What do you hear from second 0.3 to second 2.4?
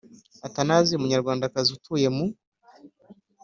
Athenasie umunyarwandakazi utuye mu